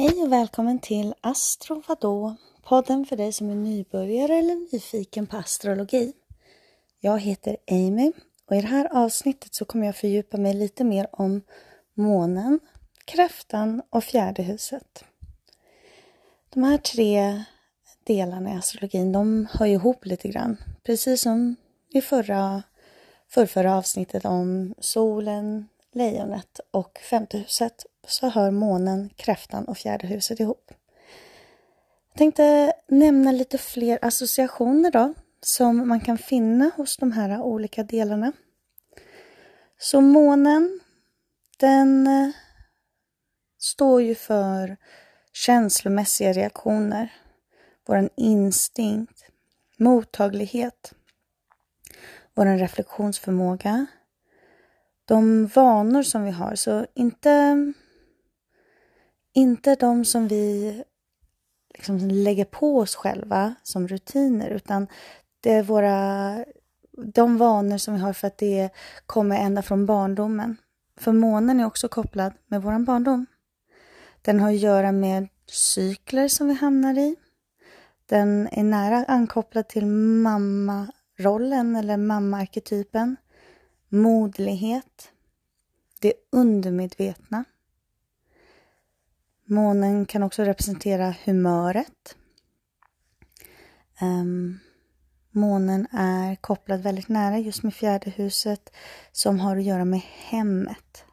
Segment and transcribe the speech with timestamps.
[0.00, 2.36] Hej och välkommen till Astro Vadå?
[2.62, 6.12] Podden för dig som är nybörjare eller nyfiken på astrologi.
[7.00, 8.12] Jag heter Amy
[8.46, 11.42] och i det här avsnittet så kommer jag fördjupa mig lite mer om
[11.94, 12.60] månen,
[13.04, 15.04] kräftan och fjärde huset.
[16.50, 17.44] De här tre
[18.04, 20.56] delarna i astrologin, de hör ihop lite grann.
[20.82, 21.56] Precis som
[21.88, 22.62] i förra,
[23.28, 30.40] förrförra avsnittet om solen, lejonet och femte huset så hör månen, kräftan och fjärde huset
[30.40, 30.70] ihop.
[32.08, 37.82] Jag tänkte nämna lite fler associationer då som man kan finna hos de här olika
[37.82, 38.32] delarna.
[39.78, 40.80] Så månen,
[41.56, 42.30] den eh,
[43.58, 44.76] står ju för
[45.32, 47.12] känslomässiga reaktioner,
[47.86, 49.24] vår instinkt,
[49.76, 50.94] mottaglighet,
[52.34, 53.86] vår reflektionsförmåga,
[55.04, 56.54] de vanor som vi har.
[56.54, 57.56] Så inte,
[59.32, 60.84] inte de som vi
[61.74, 64.86] liksom lägger på oss själva som rutiner, utan
[65.40, 66.44] det är våra,
[67.14, 68.70] de vanor som vi har för att det
[69.06, 70.56] kommer ända från barndomen.
[70.96, 73.26] För månen är också kopplad med vår barndom.
[74.22, 77.16] Den har att göra med cykler som vi hamnar i.
[78.06, 83.16] Den är nära ankopplad till mammarollen eller mammaarketypen
[83.92, 85.10] Modlighet.
[86.00, 87.44] det undermedvetna.
[89.50, 92.16] Månen kan också representera humöret.
[94.00, 94.58] Um,
[95.30, 98.72] månen är kopplad väldigt nära just med fjärde huset
[99.12, 101.04] som har att göra med hemmet.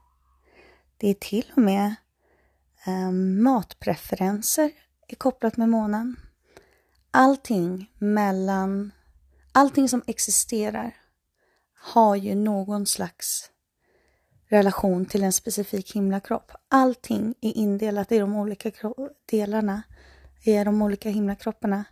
[0.97, 1.95] Det är till och med
[2.87, 4.71] um, matpreferenser
[5.07, 6.15] är kopplat med månen.
[7.11, 8.91] Allting mellan,
[9.51, 10.95] allting som existerar
[11.73, 13.51] har ju någon slags
[14.47, 16.51] relation till en specifik himlakropp.
[16.69, 18.71] Allting är indelat i de olika
[19.25, 19.81] delarna,
[20.43, 21.85] i de olika himlakropparna.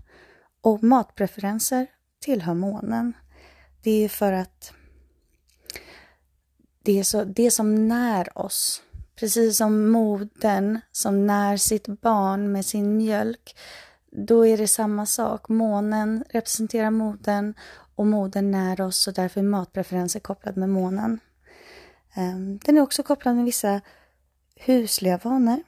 [0.61, 1.87] Och matpreferenser
[2.19, 3.13] tillhör månen.
[3.83, 4.73] Det är för att
[6.83, 8.81] det är så, det som när oss.
[9.15, 13.57] Precis som modern som när sitt barn med sin mjölk.
[14.11, 15.49] Då är det samma sak.
[15.49, 17.53] Månen representerar modern
[17.95, 21.19] och modern när oss och därför är matpreferenser kopplad med månen.
[22.15, 23.81] Ehm, den är också kopplad med vissa
[24.55, 25.63] husliga vanor.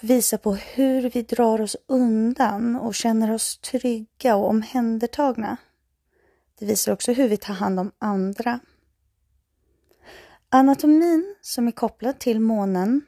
[0.00, 5.56] Visar på hur vi drar oss undan och känner oss trygga och omhändertagna.
[6.58, 8.60] Det visar också hur vi tar hand om andra.
[10.48, 13.02] Anatomin som är kopplad till månen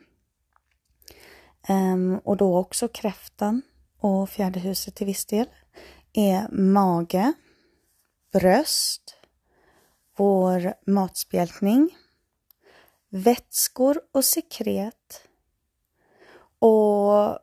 [1.68, 3.62] ehm, och då också kräftan
[3.98, 5.46] och fjärde huset till viss del
[6.12, 7.32] är mage,
[8.32, 9.16] bröst,
[10.16, 11.96] vår matspjälkning,
[13.10, 15.22] vätskor och sekret.
[16.58, 17.38] Och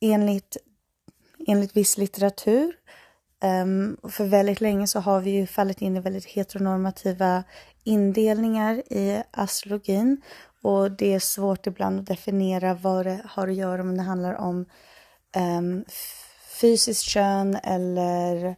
[0.00, 0.56] enligt,
[1.46, 2.76] enligt viss litteratur,
[3.44, 7.44] um, för väldigt länge så har vi ju fallit in i väldigt heteronormativa
[7.84, 10.22] indelningar i astrologin
[10.62, 14.34] och det är svårt ibland att definiera vad det har att göra om det handlar
[14.34, 14.66] om
[15.36, 15.84] um,
[16.60, 18.56] fysiskt kön eller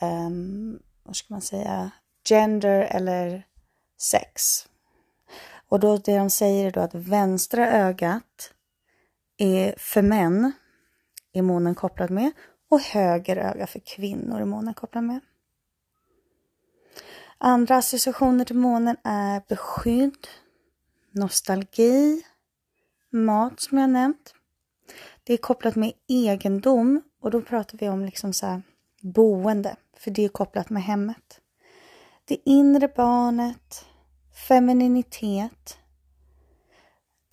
[0.00, 1.90] um, vad ska man säga,
[2.28, 3.46] gender eller
[4.00, 4.66] sex.
[5.72, 8.54] Och då det de säger är då att vänstra ögat
[9.36, 10.52] är för män
[11.32, 12.32] är månen kopplad med
[12.70, 15.20] och höger öga för kvinnor är månen kopplad med.
[17.38, 20.28] Andra associationer till månen är beskydd,
[21.10, 22.22] nostalgi,
[23.10, 24.34] mat som jag nämnt.
[25.24, 28.62] Det är kopplat med egendom och då pratar vi om liksom så här
[29.02, 31.40] boende, för det är kopplat med hemmet.
[32.24, 33.86] Det inre barnet,
[34.32, 35.78] femininitet.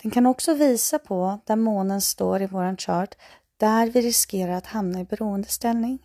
[0.02, 3.14] Den kan också visa på där månen står i våran chart,
[3.56, 5.98] där vi riskerar att hamna i beroendeställning.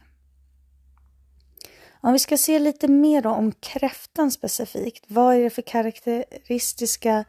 [2.02, 7.26] Om vi ska se lite mer om kräftan specifikt, vad är det för karaktäristiska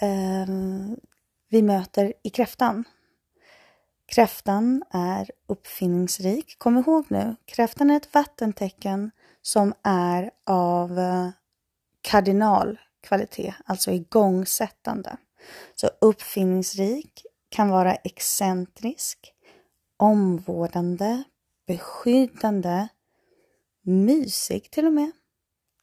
[0.00, 0.46] eh,
[1.48, 2.84] vi möter i kräftan?
[4.06, 6.58] Kräftan är uppfinningsrik.
[6.58, 9.10] Kom ihåg nu, kräftan är ett vattentecken
[9.42, 11.28] som är av eh,
[12.08, 15.16] kardinal kvalitet, alltså igångsättande.
[15.74, 19.32] Så uppfinningsrik kan vara excentrisk,
[19.96, 21.22] omvårdande,
[21.66, 22.88] beskyddande,
[23.82, 25.10] mysig till och med.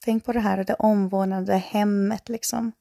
[0.05, 2.71] Tänk på det här, det omvårdande hemmet liksom.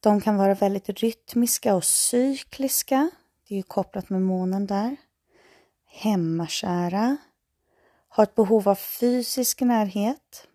[0.00, 3.10] De kan vara väldigt rytmiska och cykliska.
[3.48, 4.96] Det är ju kopplat med månen där.
[5.86, 7.16] Hemmakära.
[8.08, 10.46] Har ett behov av fysisk närhet.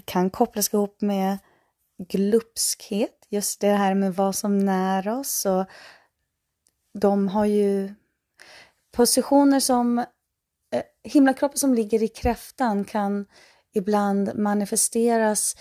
[0.00, 1.38] Det kan kopplas ihop med
[1.98, 3.26] glupskhet.
[3.28, 5.64] Just det här med vad som när oss och
[6.92, 7.94] de har ju
[8.92, 13.26] positioner som eh, himlakroppen som ligger i kräftan kan
[13.72, 15.56] ibland manifesteras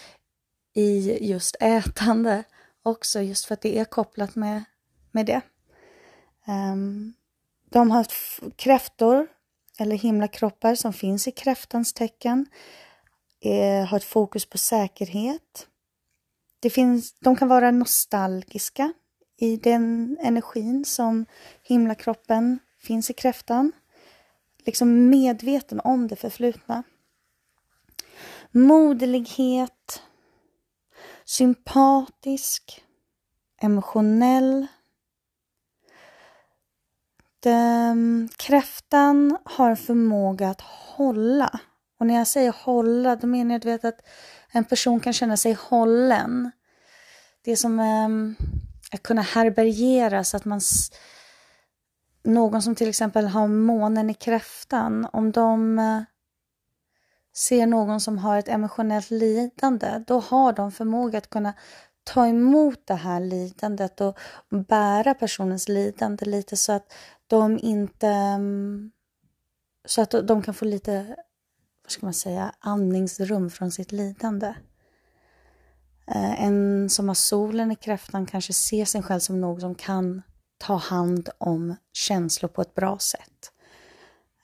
[0.73, 2.43] i just ätande
[2.83, 4.63] också, just för att det är kopplat med,
[5.11, 5.41] med det.
[6.47, 7.13] Um,
[7.69, 8.07] de har
[8.55, 9.27] kräftor,
[9.79, 12.45] eller himlakroppar som finns i kräftans tecken,
[13.41, 15.67] är, har ett fokus på säkerhet.
[16.59, 18.93] Det finns, de kan vara nostalgiska
[19.37, 21.25] i den energin som
[21.63, 23.71] himlakroppen finns i kräftan.
[24.65, 26.83] Liksom medveten om det förflutna.
[28.51, 30.01] Moderlighet,
[31.25, 32.83] sympatisk,
[33.61, 34.67] emotionell.
[37.39, 41.59] Den, kräftan har förmåga att hålla.
[41.99, 44.07] Och när jag säger hålla, då menar jag vet, att
[44.51, 46.51] en person kan känna sig hållen.
[47.41, 48.09] Det är som eh,
[48.91, 50.61] att kunna härbärgera så att man
[52.23, 56.01] någon som till exempel har månen i kräftan, om de eh,
[57.35, 61.53] ser någon som har ett emotionellt lidande, då har de förmåga att kunna
[62.03, 64.17] ta emot det här lidandet och
[64.49, 66.93] bära personens lidande lite så att
[67.27, 68.07] de inte...
[68.07, 68.91] Ehm,
[69.85, 71.15] så att de kan få lite,
[71.89, 74.53] vad ska man säga, andningsrum från sitt lidande.
[76.07, 80.21] Eh, en som har solen i kräftan kanske ser sig själv som någon som kan
[80.57, 83.51] ta hand om känslor på ett bra sätt.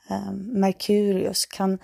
[0.10, 1.80] Eh, Merkurius kan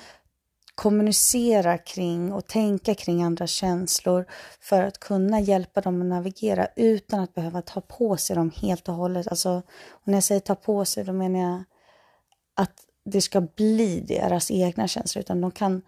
[0.75, 4.25] kommunicera kring och tänka kring andras känslor
[4.59, 8.89] för att kunna hjälpa dem att navigera utan att behöva ta på sig dem helt
[8.89, 9.27] och hållet.
[9.27, 9.49] Alltså,
[9.89, 11.63] och när jag säger ta på sig, då menar jag
[12.55, 15.81] att det ska bli deras egna känslor, utan de kan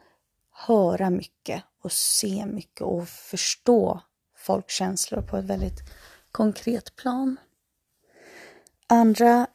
[0.51, 4.01] höra mycket och se mycket och förstå
[4.37, 5.79] folks känslor på ett väldigt
[6.31, 7.37] konkret plan.
[8.87, 9.47] Andra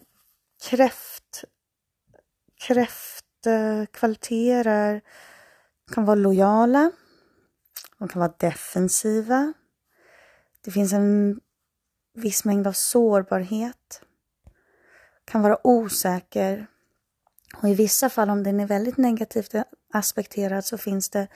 [0.70, 1.44] kräft,
[2.66, 5.00] kräftkvaliteter
[5.94, 6.90] kan vara lojala,
[7.98, 9.52] de kan vara defensiva.
[10.64, 11.40] Det finns en
[12.14, 14.02] viss mängd av sårbarhet,
[15.24, 16.66] kan vara osäker
[17.56, 19.54] och i vissa fall om den är väldigt negativt
[19.92, 21.28] aspekterad så finns det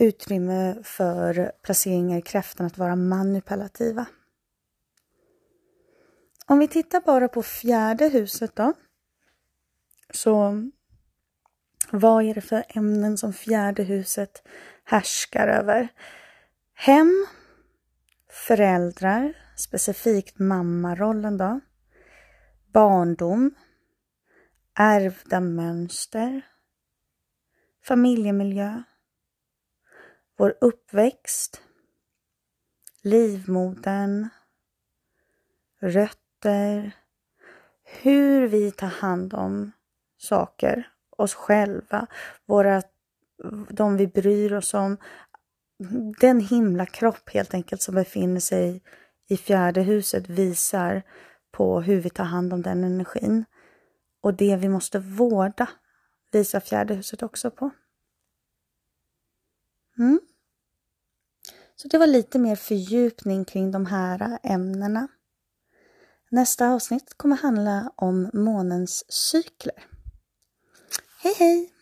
[0.00, 4.06] utrymme för placeringar i kräftan att vara manipulativa.
[6.46, 8.72] Om vi tittar bara på fjärde huset då.
[10.10, 10.62] Så
[11.90, 14.42] vad är det för ämnen som fjärde huset
[14.84, 15.88] härskar över?
[16.74, 17.26] Hem,
[18.30, 21.60] föräldrar, specifikt mammarollen då.
[22.72, 23.54] Barndom,
[24.76, 26.42] ärvda mönster,
[27.84, 28.82] familjemiljö,
[30.36, 31.62] vår uppväxt,
[33.02, 34.28] livmodern,
[35.80, 36.92] rötter,
[37.84, 39.72] hur vi tar hand om
[40.16, 42.06] saker oss själva,
[42.46, 42.82] våra,
[43.68, 44.96] de vi bryr oss om.
[46.20, 48.82] Den himla kropp helt enkelt som befinner sig
[49.28, 51.02] i fjärde huset visar
[51.50, 53.44] på hur vi tar hand om den energin.
[54.20, 55.68] Och det vi måste vårda
[56.32, 57.70] visar fjärde huset också på.
[59.98, 60.20] Mm.
[61.76, 65.08] Så det var lite mer fördjupning kring de här ämnena.
[66.28, 69.86] Nästa avsnitt kommer handla om månens cykler.
[71.22, 71.75] Hej hej!